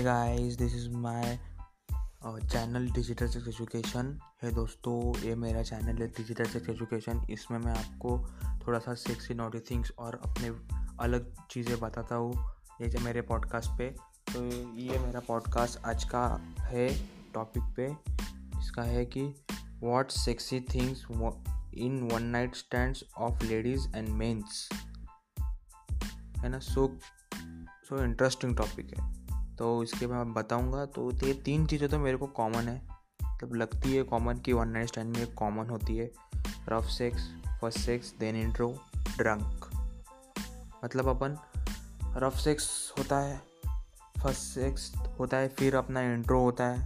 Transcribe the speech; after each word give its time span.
Hey 0.00 0.04
guys 0.04 0.54
this 0.56 0.74
is 0.74 0.88
my 0.90 1.38
channel 2.24 2.88
digital 2.90 3.28
sex 3.28 3.48
education 3.48 4.20
है 4.42 4.52
दोस्तों, 4.52 5.18
ये 5.18 5.34
मेरा 5.34 5.62
चैनल 5.62 6.02
है 6.02 6.08
डिजिटल 6.08 6.44
सेक्स 6.44 6.68
एजुकेशन 6.68 7.20
इसमें 7.30 7.58
मैं 7.58 7.72
आपको 7.72 8.16
थोड़ा 8.66 8.78
सा 8.78 8.94
सेक्सी 8.94 9.34
नॉटी 9.34 9.60
थिंग्स 9.60 9.92
और 9.98 10.20
अपने 10.24 10.48
अलग 11.04 11.30
चीज़ें 11.50 11.78
बताता 11.80 12.16
हूँ। 12.16 12.32
ये 12.80 12.88
जो 12.88 13.00
मेरे 13.00 13.22
पॉडकास्ट 13.22 13.70
पे। 13.78 13.90
तो 14.32 14.46
ये 14.76 14.98
मेरा 14.98 15.20
पॉडकास्ट 15.20 15.84
आज 15.84 16.04
का 16.04 16.24
है 16.60 16.88
टॉपिक 17.34 17.62
पे। 17.76 17.90
इसका 18.60 18.82
है 18.82 19.04
कि 19.06 19.26
what 19.82 20.10
sexy 20.10 20.60
things 20.74 21.06
in 21.74 22.08
one 22.12 22.22
night 22.22 22.54
stand 22.54 22.96
of 23.18 23.44
ladies 23.44 23.88
and 23.96 24.08
mens 24.08 24.68
है 26.38 26.48
ना? 26.48 26.58
सो 26.58 26.98
सो 27.88 28.04
इंटरेस्टिंग 28.04 28.56
टॉपिक 28.56 28.98
है। 28.98 29.19
तो 29.60 29.82
इसके 29.82 30.06
मैं 30.06 30.32
बताऊँगा। 30.34 30.84
तो 30.86 31.10
ये 31.12 31.32
तीन 31.34 31.66
चीज़ें 31.66 31.88
तो 31.88 31.98
मेरे 31.98 32.16
को 32.16 32.26
कॉमन 32.26 32.68
है। 32.68 32.82
मतलब 33.24 33.54
लगती 33.54 33.94
है 33.96 34.02
कॉमन 34.02 34.36
कि 34.36 34.52
वन 34.52 34.68
नाइट 34.68 34.88
स्टैंड 34.88 35.16
में 35.16 35.34
कॉमन 35.34 35.70
होती 35.70 35.96
है। 35.96 36.10
Rough 36.68 36.84
sex 36.84 37.28
first 37.60 37.78
sex 37.78 38.14
then 38.20 38.36
intro 38.36 38.68
drunk 39.18 39.70
मतलब 40.84 41.08
अपन 41.08 41.36
रफ 42.16 42.34
सेक्स 42.34 42.92
होता 42.98 43.18
है 43.18 43.40
फ़र्स्ट 44.22 44.40
सेक्स 44.40 44.92
होता 45.20 45.36
है, 45.36 45.48
फिर 45.48 45.76
अपना 45.76 46.00
इंट्रो 46.00 46.40
होता 46.40 46.64
है 46.64 46.82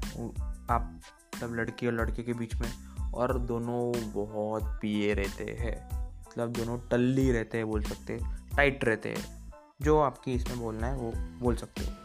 आप 0.71 1.01
मतलब 1.35 1.55
लड़की 1.55 1.87
और 1.87 1.93
लड़के 1.93 2.23
के 2.23 2.33
बीच 2.33 2.55
में। 2.55 2.73
और 3.15 3.39
दोनों 3.39 4.11
बहुत 4.13 4.79
पिए 4.83 5.15
रहते 5.15 5.45
हैं। 5.61 6.09
मतलब 6.21 6.53
दोनों 6.53 6.79
टल्ली 6.91 7.33
रहते 7.33 7.59
हैं 7.59 7.67
बोल 7.67 7.83
सकते 7.83 8.19
टाइट 8.57 8.85
रहते 8.85 9.09
हैं। 9.09 9.53
जो 9.83 9.99
आपकी 10.01 10.33
इसमें 10.33 10.59
बोलना 10.59 10.87
है, 10.87 10.97
वो 10.97 11.13
बोल 11.17 11.57
सकते 11.57 11.85
हो। 11.85 12.04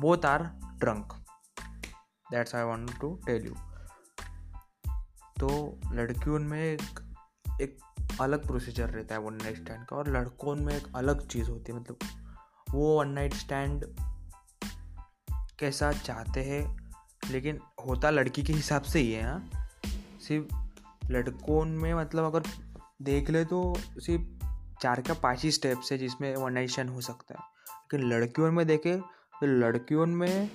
Both 0.00 0.24
are 0.24 0.42
drunk 0.78 1.12
that's 2.30 2.54
I 2.54 2.62
want 2.62 3.00
to 3.00 3.20
tell 3.26 3.46
you 3.46 3.54
तो 5.40 5.80
लड़कियों 5.92 6.38
में 6.38 6.62
एक 6.62 7.14
एक 7.62 7.78
अलग 8.20 8.46
प्रोसीजर 8.46 8.90
रहता 8.90 9.14
है 9.14 9.20
वन 9.20 9.34
नाइट 9.34 9.56
स्टैंड 9.56 9.86
का 9.86 9.96
और 9.96 10.08
लड़कों 10.08 10.54
में 10.56 10.76
एक 10.76 10.86
अलग 10.96 11.26
चीज़ 11.28 11.50
होती 11.50 11.72
है। 11.72 11.78
मतलब 11.78 11.98
वो 12.70 13.00
वन 13.00 13.08
नाइट 13.08 13.34
स्टैंड 13.34 13.84
कैसा 15.58 15.92
चाहते 15.92 16.44
हैं, 16.44 16.92
लेकिन 17.30 17.60
होता 17.86 18.10
लड़की 18.10 18.42
के 18.42 18.52
हिसाब 18.52 18.82
से 18.82 18.98
ही 18.98 19.12
है 19.12 19.24
हाँ। 19.24 19.68
सिर्फ़ 20.28 21.12
लड़कों 21.12 21.64
में 21.64 21.94
मतलब 21.94 22.24
अगर 22.24 22.42
देख 23.02 23.30
ले 23.30 23.44
तो 23.44 23.74
सिर्फ़ 23.78 24.46
चार 24.82 25.00
का 25.00 25.14
पाँच 25.14 25.42
ही 25.42 25.50
स्टेप्स 25.50 25.92
है 25.92 25.98
जिसमें 25.98 26.36
वन 26.36 26.52
नाइट 26.52 26.70
स्टैंड 26.70 26.90
हो 26.90 27.00
सकता 27.00 27.34
है। 27.34 27.40
लेकिन 27.40 28.08
लड़कियों 28.08 28.52
में 28.52 28.66
देखे 28.66 29.00
तो 29.34 29.46
लड़कियों 29.46 30.06
में 30.06 30.50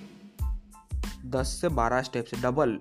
दस 1.24 1.58
से 1.60 1.68
बारह 1.68 2.02
स्टेप्स 2.02 2.34
है 2.34 2.42
डबल 2.42 2.80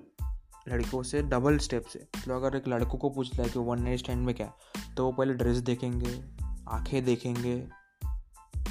लड़कों 0.67 1.03
से 1.03 1.21
डबल 1.21 1.57
स्टेप्स 1.57 1.95
है 1.95 2.07
मतलब 2.17 2.43
अगर 2.43 2.57
एक 2.57 2.67
लड़कों 2.67 2.97
को 2.97 3.09
पूछता 3.09 3.43
है 3.43 3.49
कि 3.49 3.59
वन 3.59 3.83
नाइट 3.83 3.99
स्टैंड 3.99 4.25
में 4.25 4.35
क्या 4.35 4.47
है 4.47 4.53
तो 4.95 5.05
वो 5.05 5.11
पहले 5.11 5.33
ड्रेस 5.33 5.57
देखेंगे, 5.57 6.23
आँखें 6.69 7.05
देखेंगे। 7.05 7.69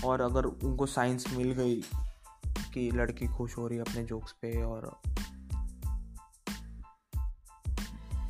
और 0.05 0.21
अगर 0.21 0.45
उनको 0.45 0.87
साइंस 0.87 1.25
मिल 1.37 1.53
गई 1.53 1.83
कि 2.75 2.91
लड़की 2.91 3.27
खुश 3.27 3.57
हो 3.57 3.69
रही 3.69 3.79
है 3.79 3.85
अपने 3.85 4.05
जोक्स 4.05 4.33
पे 4.33 4.63
और 4.63 5.01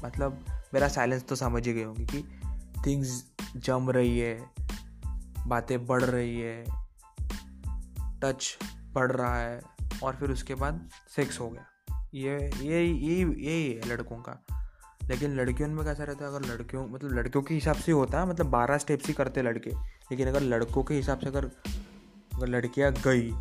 मतलब 0.04 0.44
मेरा 0.74 0.88
साइलेंस 0.88 1.24
तो 1.24 1.34
समझ 1.34 1.66
ही 1.66 1.72
गए 1.72 1.84
होंगे 1.84 2.04
कि 2.04 2.40
थिंग्स 2.86 3.24
जम 3.56 3.90
रही 3.90 4.18
है, 4.18 4.50
बातें 5.46 5.86
बढ़ 5.86 6.04
रही 6.04 6.40
है 6.40 6.64
टच 8.20 8.58
बढ़ 8.98 9.12
रहा 9.12 9.38
है 9.38 9.62
और 10.02 10.16
फिर 10.16 10.30
उसके 10.30 10.54
बाद 10.54 10.90
सेक्स 11.16 11.40
हो 11.40 11.48
गया। 11.48 11.66
ये 12.14 12.50
ये 12.60 12.84
ये 12.84 13.16
यही 13.24 13.72
है 13.72 13.88
लड़कों 13.88 14.16
का। 14.16 14.44
लेकिन 15.04 15.34
लड़कियों 15.34 15.68
में 15.68 15.84
कैसा 15.84 16.04
रहता 16.04 16.24
है, 16.24 16.30
अगर 16.30 16.46
लड़कियों 16.46 16.88
मतलब 16.88 17.12
लड़कियों 17.12 17.44
के 17.44 17.54
हिसाब 17.54 17.76
से 17.76 17.92
होता 17.92 18.20
है 18.20 18.28
मतलब 18.28 18.46
बारह 18.46 18.78
स्टेप्स 18.78 19.06
ही 19.06 19.12
करते 19.12 19.42
लड़के। 19.42 19.70
लेकिन 19.70 20.28
अगर 20.28 20.40
लड़कों 20.40 20.84
के 20.84 20.94
हिसाब 20.94 21.18
से 21.18 21.26
अगर 21.26 21.44
अगर 22.34 22.46
लड़कियाँ 22.48 22.92
गई 22.92 23.32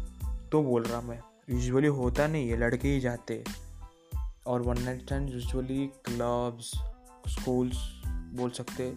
तो 0.49 0.63
बोल 0.63 0.83
रहा 0.83 1.01
मैं 1.01 1.19
यूजुअली 1.49 1.87
होता 1.87 2.27
नहीं 2.27 2.49
है, 2.49 2.57
लड़के 2.57 2.87
ही 2.87 2.99
जाते। 2.99 3.43
और 4.47 4.61
one 4.61 4.81
night 4.81 5.01
stand 5.01 5.29
usually 5.29 5.87
clubs 5.87 6.71
schools 7.27 8.01
बोल 8.07 8.49
सकते। 8.49 8.95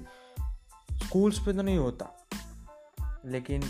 स्कूल्स 0.93 1.38
पे 1.38 1.53
तो 1.53 1.62
नहीं 1.62 1.78
होता। 1.78 2.26
लेकिन 3.26 3.62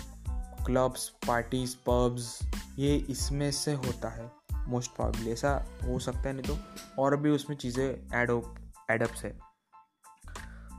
क्लब्स 0.66 1.08
पार्टीज़ 1.08 1.76
पब्स 1.86 2.40
ये 2.78 2.94
इसमें 3.10 3.50
से 3.52 3.72
होता 3.74 4.08
है 4.08 4.30
मोस्ट 4.68 4.90
प्रॉब्ली 4.90 5.30
ऐसा 5.30 5.52
हो 5.84 5.98
सकता 5.98 6.20
है, 6.20 6.32
नहीं 6.32 6.42
तो 6.44 7.02
और 7.02 7.16
भी 7.16 7.30
उसमें 7.30 7.56
चीज़ें 7.56 7.84
एड 7.84 8.30
एडअप्स 8.90 9.24
है। 9.24 9.30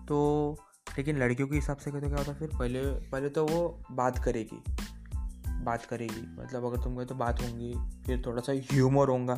तो 0.08 0.58
लेकिन 0.98 1.18
लड़कियों 1.18 1.48
के 1.48 1.56
हिसाब 1.56 1.78
से 1.78 1.92
कहते 1.92 2.08
क्या 2.08 2.18
होता 2.18 2.32
है, 2.32 2.38
फिर 2.40 2.50
पहले 2.50 2.82
पहले 3.12 3.30
तो 3.30 3.46
वो 3.48 3.84
बात 3.92 4.18
करेगी 4.24 4.64
बात 5.64 5.86
करेगी 5.86 6.22
मतलब 6.34 6.66
अगर 6.66 6.84
तुम 6.84 6.96
कहे 6.96 7.06
तो 7.06 7.16
बात 7.16 7.42
होंगी, 7.42 7.74
फिर 8.06 8.22
थोड़ा 8.26 8.42
सा 8.42 8.54
ह्यूमर 8.72 9.10
होगा, 9.10 9.36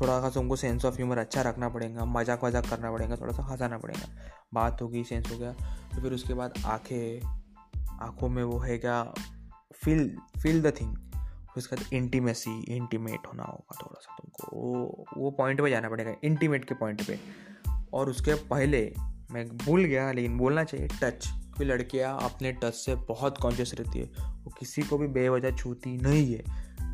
थोड़ा 0.00 0.20
सा 0.20 0.30
तुमको 0.30 0.56
सेंस 0.56 0.84
ऑफ़ 0.84 0.94
ह्यूमर 0.94 1.18
अच्छा 1.18 1.42
रखना 1.42 1.68
पड़ेगा, 1.68 2.04
मज़ाक 2.04 2.44
वजाक 2.44 2.66
करना 2.66 2.90
पड़ेगा, 2.92 3.16
थोड़ा 3.16 3.32
सा 3.32 3.42
हंसाना 3.42 3.78
पड़ेगा, 3.78 4.08
बात 4.54 4.82
होगी 4.82 5.04
सेंस 5.04 5.30
हो 5.32 5.38
गया 5.38 5.52
तो 5.52 6.02
फिर 6.02 6.12
उसके 6.12 6.34
बाद 6.34 6.62
आँखें, 6.66 7.20
आँखों 8.00 8.28
में 8.28 8.42
वो 8.44 8.58
है 8.58 8.78
क्या 8.78 9.02
फील 9.74 10.08
फील 10.42 10.62
द 10.62 10.74
थिंग 10.80 10.96
फिर 11.54 11.62
उसके 11.62 11.76
बाद 11.76 11.92
इंटीमेसी 11.92 12.62
इंटीमेट 12.62 13.26
होना 13.26 13.42
होगा 13.42 13.78
थोड़ा 13.82 14.00
सा 14.00 14.16
तुमको। 14.18 14.60
वो 14.60 15.04
वो 15.18 15.30
पॉइंट 15.30 15.60
पे 15.60 15.70
जाना 15.70 15.88
पड़ेगा 15.88 16.14
इंटीमेट 16.24 16.64
के 16.64 16.74
पॉइंट 16.74 17.02
पे। 17.02 17.18
और 17.92 18.10
उसके 18.10 18.34
पहले, 18.34 18.94
मैं 19.30 19.48
भूल 19.48 19.84
गया, 19.84 20.12
लेकिन 20.12 20.38
बोलना 20.38 20.64
चाहिए 20.64 20.86
टच 20.86 21.26
क्योंकि 21.26 21.64
लड़कियाँ 21.64 22.18
अपने 22.22 22.52
टच 22.52 22.74
से 22.74 22.94
बहुत 22.94 23.38
कॉन्शियस 23.38 23.74
रहती 23.74 23.98
है, 23.98 24.04
वो 24.44 24.54
किसी 24.58 24.82
को 24.82 24.98
भी 24.98 25.06
बेवजह 25.06 25.50
छूती 25.50 25.96
नहीं 25.96 26.34
है 26.34 26.44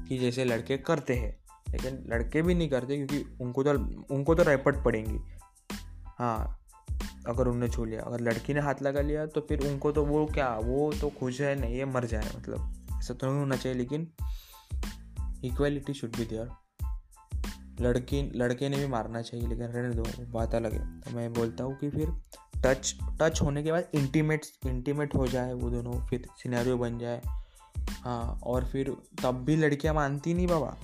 कि 0.08 0.18
जैसे 0.18 0.44
लड़के 0.44 0.76
करते 0.78 1.14
हैं। 1.14 1.40
लेकिन 1.68 2.04
लड़के 2.06 2.42
भी 2.42 2.54
नहीं 2.54 2.68
करते 2.68 2.96
क्योंकि 2.96 3.38
उनको 3.40 3.62
तो 3.62 3.70
उनको 4.14 4.34
तो 4.34 4.42
रैपट 4.42 4.84
पड़ेंगी। 4.84 5.18
हाँ 6.18 6.56
अगर 7.28 7.48
उनने 7.48 7.68
छू 7.68 7.84
लिया, 7.84 8.02
अगर 8.02 8.20
लड़की 8.20 8.54
ने 8.54 8.60
हाथ 8.60 8.74
लगा 8.82 9.00
लिया 9.00 9.26
तो 9.26 9.40
फिर 9.40 9.66
उनको 9.66 9.92
तो 9.92 10.04
वो 10.04 10.26
क्या, 10.26 10.56
वो 10.56 10.92
तो 10.92 11.08
खुश 11.10 11.40
है, 11.40 11.60
नहीं 11.60 11.78
है, 11.78 11.84
मर 11.84 12.04
जाए 12.04 12.28
मतलब। 12.38 12.86
ऐसा 12.98 13.14
तो 13.14 13.26
नहीं 13.26 13.38
होना 13.38 13.56
चाहिए, 13.56 13.78
लेकिन 13.78 14.12
इक्वलिटी 15.44 15.94
शुड 15.94 16.16
बी 16.16 16.24
देयर 16.24 16.48
लड़की, 17.80 18.20
लड़के 18.34 18.68
ने 18.68 18.76
भी 18.76 18.86
मारना 18.86 19.20
चाहिए, 19.22 19.46
लेकिन 19.46 19.66
रहने 19.66 19.94
दो 19.94 20.02
बात 20.32 20.54
अलग 20.54 20.72
है। 20.72 21.00
तो 21.00 21.10
मैं 21.10 21.32
बोलता 21.32 21.64
हूँ 21.64 21.76
कि 21.78 21.90
फिर 21.90 22.10
टच 22.56 22.94
टच 23.20 23.40
होने 23.42 23.62
के 23.62 23.72
बाद 23.72 23.84
इंटीमेट 23.94 24.46
इंटीमेट 24.66 25.14
हो 25.14 25.26
जाए 25.26 25.52
वो 25.52 25.70
दोनों, 25.70 25.92
फिर 26.06 26.26
सिनेरियो 26.38 26.76
बन 26.78 26.98
जाए। 26.98 27.20
हाँ 28.02 28.40
और 28.42 28.64
फिर 28.64 28.94
तब 29.22 29.42
भी 29.44 29.56
लड़कियाँ 29.56 29.94
मानती 29.94 30.34
नहीं 30.34 30.46
बाबा। 30.46 30.76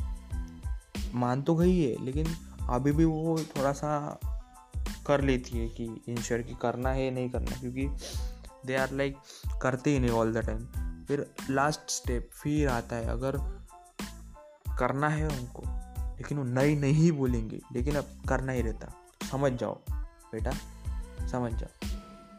मान 1.14 1.42
तो 1.42 1.54
गई 1.54 1.78
है, 1.78 2.04
लेकिन 2.04 2.26
अभी 2.70 2.92
भी 2.92 3.04
वो 3.04 3.38
थोड़ा 3.56 3.72
सा 3.72 4.20
कर 5.06 5.20
लेती 5.20 5.58
है 5.58 5.68
कि 5.68 5.84
इंश्योर 6.08 6.42
की 6.42 6.54
करना 6.54 6.90
है 6.90 7.10
नहीं 7.10 7.30
करना 7.30 7.60
क्योंकि 7.60 7.86
दे 8.66 8.76
आर 8.76 8.92
लाइक 8.92 9.16
करते 9.62 9.90
ही 9.90 9.98
नहीं 9.98 10.10
ऑल 10.10 10.32
द 10.32 10.44
टाइम 10.46 10.66
फिर 11.04 11.26
लास्ट 11.50 11.90
स्टेप 11.90 12.30
फिर 12.34 12.68
आता 12.68 12.96
है। 12.96 13.06
अगर 13.06 13.38
करना 14.78 15.08
है 15.08 15.28
उनको, 15.28 15.62
लेकिन 16.18 16.38
वो 16.38 16.44
नई 16.44 16.76
नहीं 16.76 17.12
बोलेंगे, 17.12 17.60
लेकिन 17.72 17.94
अब 17.94 18.22
करना 18.28 18.52
ही 18.52 18.62
रहता। 18.62 18.92
समझ 19.30 19.52
जाओ, 19.52 19.74
बेटा, 20.32 20.52
समझ 21.26 21.52
जाओ। 21.52 21.88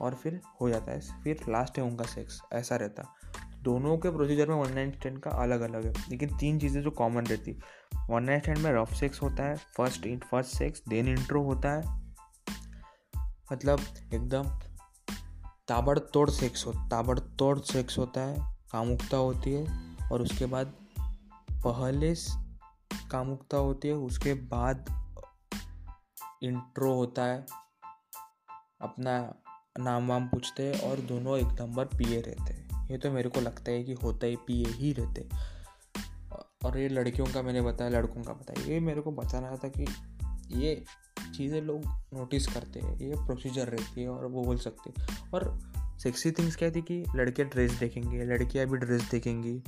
और 0.01 0.15
फिर 0.15 0.41
हो 0.61 0.69
जाता 0.69 0.91
है, 0.91 0.99
फिर 1.23 1.45
लास्ट 1.49 1.77
है 1.77 1.83
उनका 1.83 2.05
सेक्स 2.05 2.41
ऐसा 2.53 2.75
रहता। 2.75 3.13
दोनों 3.63 3.97
के 3.97 4.09
प्रोसीजर 4.09 4.49
में 4.49 4.55
वन 4.55 4.73
नाइट 4.73 4.95
स्टैंड 4.95 5.19
का 5.19 5.31
अलग 5.31 5.61
अलग 5.61 5.85
है, 5.85 5.93
लेकिन 6.09 6.37
तीन 6.37 6.59
चीज़ें 6.59 6.81
जो 6.81 6.91
कॉमन 6.91 7.25
रहती। 7.25 7.59
वन 8.09 8.23
नाइट 8.23 8.41
स्टैंड 8.41 8.57
में 8.57 8.71
रफ 8.71 8.93
सेक्स 8.93 9.21
होता 9.21 9.43
है 9.43 9.55
first 9.55 10.05
in 10.05 10.19
first 10.19 10.57
sex 10.57 10.81
then 10.89 11.07
intro 11.07 11.43
होता 11.43 11.71
है। 11.71 12.07
मतलब 13.53 13.79
एकदम 14.13 14.43
ताबड़तोड़ 15.67 16.29
सेक्स 16.29 16.65
हो, 16.65 16.73
ताबड़तोड़ 16.73 17.59
सेक्स 17.59 17.97
होता 17.97 18.21
है, 18.21 18.57
कामुकता 18.71 19.17
होती 19.17 19.53
है, 19.53 19.65
और 20.11 20.21
उसके 20.21 20.45
बाद 20.45 20.73
पहले 21.63 22.13
कामुकता 23.11 23.57
होती 23.57 23.87
है, 23.87 23.93
उसके 23.93 24.33
बाद 24.33 24.85
इंट्रो 26.43 26.93
होता 26.93 27.23
है। 27.23 27.45
अपना 28.81 29.17
नाम 29.79 30.07
वाम 30.07 30.27
पूछते 30.27 30.63
हैं 30.63 30.79
और 30.81 30.99
दोनों 31.03 31.37
एक 31.37 31.61
नंबर 31.61 31.85
पिए 31.87 32.19
रहते 32.21 32.53
हैं। 32.53 32.87
ये 32.91 32.97
तो 32.97 33.11
मेरे 33.11 33.29
को 33.29 33.41
लगता 33.41 33.71
है 33.71 33.83
कि 33.83 33.93
होता 33.93 34.27
ही, 34.27 34.35
पिए 34.47 34.65
ही 34.67 34.91
रहते 34.93 35.27
और 36.65 36.77
ये 36.77 36.87
लड़कियों 36.89 37.27
का 37.27 37.41
मैंने 37.41 37.61
बताया, 37.61 37.89
लड़कों 37.89 38.23
का 38.23 38.33
बताया। 38.33 38.65
ये 38.65 38.79
मेरे 38.79 39.01
को 39.01 39.11
बताना 39.11 39.55
था 39.55 39.67
कि 39.69 39.85
ये 40.55 40.83
चीज़ें 41.35 41.61
लोग 41.61 41.85
नोटिस 42.13 42.47
करते 42.47 42.79
हैं, 42.79 42.97
ये 42.99 43.15
प्रोसीजर 43.17 43.67
रहती 43.67 44.01
है 44.01 44.09
और 44.09 44.25
वो 44.25 44.43
बोल 44.43 44.57
सकते 44.57 44.93
और 45.33 45.59
सेक्सी 46.03 46.31
थिंग्स 46.31 46.55
क्या 46.55 46.69
थी 46.71 46.81
कि 46.81 47.03
लड़के 47.15 47.43
ड्रेस 47.43 47.71
देखेंगे, 47.71 48.23
लड़कियाँ 48.25 48.65
भी 48.67 48.77
ड्रेस 48.77 49.09
देखेंगी। 49.11 49.61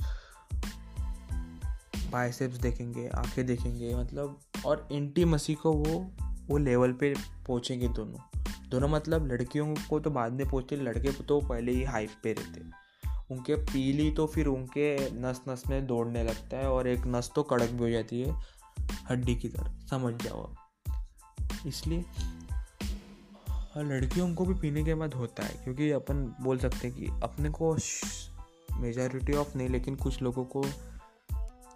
बाइसेप्स 2.10 2.56
देखेंगे, 2.56 3.08
आँखें 3.08 3.46
देखेंगे 3.46 3.94
मतलब 3.94 4.40
और 4.66 4.88
इंटीमसी 4.92 5.54
को 5.54 5.72
वो 5.72 6.10
वो 6.48 6.58
लेवल 6.58 6.92
पे 6.92 7.14
पहुँचेंगे 7.46 7.88
दोनों। 7.88 8.40
दोनों 8.70 8.88
मतलब 8.88 9.26
लड़कियों 9.26 9.74
को 9.90 10.00
तो 10.00 10.10
बाद 10.10 10.32
में 10.32 10.48
पहुँचते 10.48 10.76
लड़के 10.76 11.12
तो 11.12 11.40
पहले 11.40 11.72
ही 11.72 11.84
हाइप 11.84 12.10
पे 12.22 12.32
रहते। 12.32 12.60
उनके 13.30 13.54
पीली 13.54 14.10
तो 14.10 14.26
फिर 14.26 14.46
उनके 14.46 14.96
नस 15.20 15.40
नस 15.48 15.62
में 15.68 15.86
दौड़ने 15.86 16.22
लगता 16.24 16.56
है 16.56 16.68
और 16.68 16.88
एक 16.88 17.06
नस 17.06 17.30
तो 17.34 17.42
कड़क 17.42 17.70
भी 17.70 17.78
हो 17.78 17.90
जाती 17.90 18.20
है, 18.20 18.34
हड्डी 19.10 19.34
की 19.36 19.48
तरह, 19.48 19.74
समझ 19.90 20.14
जाओ 20.22 20.42
आप। 20.42 21.66
इसलिए 21.66 22.04
लड़कियों 23.76 24.34
को 24.34 24.44
भी 24.44 24.54
पीने 24.54 24.84
के 24.84 24.94
बाद 24.94 25.14
होता 25.14 25.42
है, 25.42 25.54
क्योंकि 25.64 25.90
अपन 25.90 26.24
बोल 26.40 26.58
सकते 26.58 26.88
हैं 26.88 26.96
कि 26.96 27.06
अपने 27.22 27.50
को 27.50 27.74
मेजॉरिटी 28.76 29.32
ऑफ़ 29.32 29.56
नहीं, 29.56 29.68
लेकिन 29.68 29.94
कुछ 29.94 30.22
लोगों 30.22 30.44
को 30.44 30.64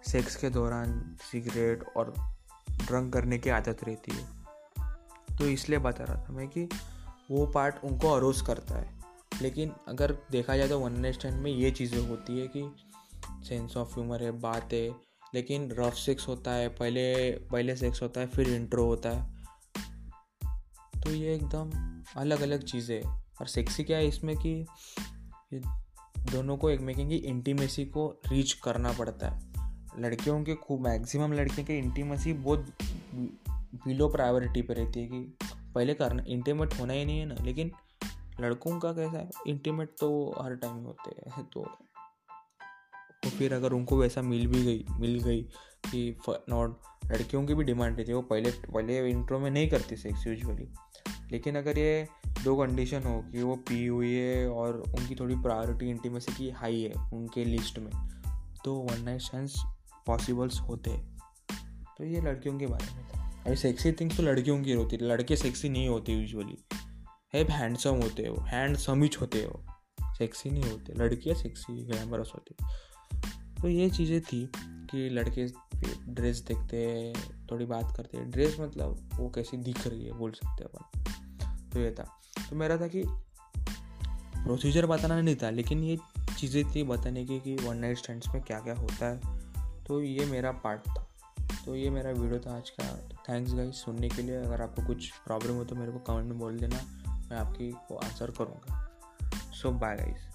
सेक्स 0.07 0.35
के 0.35 0.49
दौरान 0.49 1.15
सिगरेट 1.31 1.83
और 1.97 2.13
ड्रंक 2.69 3.13
करने 3.13 3.37
की 3.37 3.49
आदत 3.49 3.77
रहती 3.83 4.11
है। 4.15 4.25
तो 5.37 5.47
इसलिए 5.47 5.79
बता 5.79 6.03
रहा 6.03 6.23
था 6.23 6.33
मैं 6.33 6.47
कि 6.47 6.69
वो 7.31 7.45
पार्ट 7.45 7.75
उनको 7.83 8.09
अरोज 8.09 8.41
करता 8.41 8.75
है। 8.75 8.99
लेकिन 9.41 9.73
अगर 9.87 10.17
देखा 10.31 10.57
जाए 10.57 10.67
तो 10.67 10.79
वन 10.79 10.99
नाइट 10.99 11.13
स्टैंड 11.13 11.35
में 11.35 11.51
ये 11.51 11.71
चीज़ें 11.71 12.07
होती 12.07 12.39
है 12.39 12.47
कि 12.47 12.75
सेंस 13.49 13.77
ऑफ़ 13.77 13.93
ह्यूमर 13.93 14.23
है, 14.23 14.31
बात 14.31 14.73
है। 14.73 14.89
लेकिन 15.33 15.71
रफ 15.71 15.93
सेक्स 15.93 16.27
होता 16.27 16.51
है, 16.51 16.69
पहले 16.69 17.31
पहले 17.31 17.75
सेक्स 17.75 18.01
होता 18.01 18.21
है, 18.21 18.27
फिर 18.27 18.49
इंट्रो 18.49 18.85
होता 18.85 19.09
है। 19.09 19.35
तो 21.03 21.11
ये 21.11 21.35
एकदम 21.35 21.71
अलग 22.17 22.41
अलग 22.41 22.63
चीज़ें 22.63 23.01
और 23.41 23.47
सेक्सी 23.47 23.83
क्या 23.83 23.97
है 23.97 24.07
इसमें 24.07 24.35
कि 24.37 24.65
दोनों 26.19 26.57
को 26.57 26.69
एक 26.69 26.79
मेकिंग 26.79 27.09
की 27.09 27.15
इंटीमेसी 27.15 27.85
को 27.85 28.21
रीच 28.27 28.53
करना 28.53 28.91
पड़ता 28.91 29.29
है। 29.29 29.54
लड़कियों 29.99 30.43
के 30.43 30.55
खूब 30.55 30.81
मैक्सिमम 30.81 31.33
लड़कियों 31.33 31.67
की 31.67 31.77
इंटीमेसी 31.77 32.33
बहुत 32.33 32.73
बिलो 33.87 34.07
प्रायोरिटी 34.09 34.61
पे 34.61 34.73
रहती 34.73 34.99
है 34.99 35.07
कि 35.07 35.37
पहले 35.75 35.93
करना 35.93 36.23
इंटीमेट 36.27 36.73
होना 36.79 36.93
ही 36.93 37.05
नहीं 37.05 37.19
है 37.19 37.25
ना। 37.25 37.35
लेकिन 37.41 37.71
लड़कों 38.41 38.79
का 38.79 38.91
कैसा 38.91 39.17
है 39.17 39.29
इंटीमेट 39.47 39.89
तो 39.99 40.09
हर 40.41 40.55
टाइम 40.55 40.73
होते 40.73 41.31
हैं। 41.31 41.45
तो 41.45 41.65
तो 43.23 43.29
फिर 43.29 43.53
अगर 43.53 43.73
उनको 43.73 43.97
वैसा 43.97 44.21
मिल 44.21 44.47
भी 44.47 44.63
गई, 44.63 44.85
मिल 44.99 45.19
गई 45.19 45.41
कि 45.85 46.17
नॉट 46.49 46.79
लड़कियों 47.05 47.45
की 47.45 47.53
भी 47.53 47.63
डिमांड 47.63 47.97
रहती 47.97 48.11
है। 48.11 48.15
वो 48.15 48.21
पहले 48.21 48.51
पहले 48.51 49.09
इंट्रो 49.09 49.39
में 49.39 49.51
नहीं 49.51 49.69
करती 49.69 49.95
सेक्स 49.95 50.27
यूजुअली 50.27 50.67
लेकिन 51.31 51.55
अगर 51.55 51.77
ये 51.79 52.07
दो 52.43 52.55
कंडीशन 52.55 53.03
हो 53.03 53.21
कि 53.21 53.43
वो 53.43 53.55
पी 53.55 53.85
हुई 53.85 54.13
है 54.13 54.49
और 54.49 54.83
उनकी 54.99 55.15
थोड़ी 55.15 55.35
प्रायोरिटी 55.35 55.89
इंटीमेसी 55.89 56.33
की 56.33 56.49
हाई 56.49 56.81
है 56.81 57.09
उनके 57.13 57.45
लिस्ट 57.45 57.79
में 57.79 57.91
तो 58.65 58.75
वन 58.75 59.01
नाइट 59.01 59.21
स्टैंड्स 59.21 59.55
पॉसिबल्स 60.07 60.59
होते 60.59 60.97
तो 61.97 62.03
ये 62.03 62.21
लड़कियों 62.21 62.57
के 62.59 62.67
बारे 62.67 62.93
में 62.95 63.03
था। 63.05 63.29
अभी 63.45 63.55
सेक्सी 63.55 63.91
थिंग्स 63.91 64.17
तो 64.17 64.23
लड़कियों 64.23 64.61
की 64.63 64.71
होती 64.71 64.95
है 64.95 65.07
लड़के 65.07 65.35
सेक्सी 65.35 65.69
नहीं 65.69 65.87
होते 65.87 66.13
यूजुअली 66.13 66.57
है 67.33 67.43
हैंडसम 67.51 68.01
होते 68.01 68.25
हो। 68.27 68.35
हैंडसम 68.43 69.03
ही 69.03 69.09
होते 69.21 69.43
हो। 69.43 69.63
सेक्सी 70.17 70.49
नहीं 70.49 70.63
होते। 70.63 70.93
लड़कियाँ 70.93 71.35
सेक्सी 71.35 71.83
ग्लैमरस 71.85 72.31
होती 72.35 72.55
तो 73.61 73.69
ये 73.69 73.89
चीज़ें 73.89 74.21
थी 74.21 74.49
कि 74.55 75.09
लड़के 75.09 75.45
ड्रेस 76.07 76.39
देखते 76.41 77.13
थोड़ी 77.51 77.65
बात 77.65 77.95
करते 77.97 78.23
ड्रेस 78.25 78.57
मतलब 78.59 79.09
वो 79.13 79.29
कैसी 79.29 79.57
दिख 79.57 79.87
रही 79.87 80.05
है, 80.05 80.11
बोल 80.11 80.31
सकते 80.31 80.63
अपन। 80.63 81.69
तो 81.69 81.79
ये 81.79 81.91
था। 81.91 82.03
तो 82.49 82.55
मेरा 82.55 82.77
था 82.77 82.87
कि 82.87 83.03
प्रोसीजर 84.37 84.85
बताना 84.85 85.19
नहीं 85.21 85.35
था, 85.35 85.49
लेकिन 85.49 85.83
ये 85.83 85.97
चीज़ें 86.37 86.63
थी 86.71 86.83
बताने 86.83 87.25
की 87.25 87.39
कि 87.39 87.55
वन 87.57 87.77
नाइट 87.77 87.97
स्टैंड्स 87.97 88.27
में 88.27 88.41
क्या 88.43 88.59
क्या 88.59 88.75
होता 88.75 89.05
है। 89.05 89.44
तो 89.87 90.01
ये 90.01 90.25
मेरा 90.25 90.51
पार्ट 90.51 90.81
था। 90.87 91.07
तो 91.65 91.75
ये 91.75 91.89
मेरा 91.89 92.11
वीडियो 92.11 92.39
था 92.39 92.57
आज 92.57 92.69
का। 92.69 92.85
थैंक्स 93.29 93.53
गाइस 93.53 93.75
सुनने 93.75 94.09
के 94.09 94.21
लिए। 94.21 94.35
अगर 94.35 94.61
आपको 94.61 94.85
कुछ 94.87 95.11
प्रॉब्लम 95.11 95.53
हो 95.53 95.63
तो 95.63 95.75
मेरे 95.75 95.91
को 95.91 95.99
कमेंट 95.99 96.29
में 96.29 96.39
बोल 96.39 96.57
देना। 96.57 96.79
मैं 97.07 97.37
आपकी 97.37 97.71
को 97.71 97.95
आंसर 97.95 98.31
करूँगा। 98.31 98.89
सो 99.51 99.71
बाय 99.71 99.95
गाइस 99.95 100.34